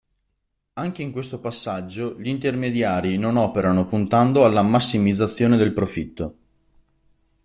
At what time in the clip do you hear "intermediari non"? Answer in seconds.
2.27-3.37